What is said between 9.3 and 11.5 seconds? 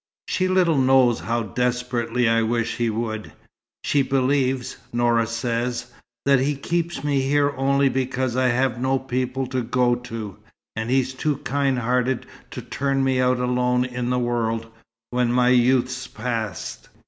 to go to, and he's too